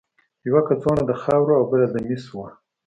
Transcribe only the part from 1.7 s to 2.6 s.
بله د مسو وه.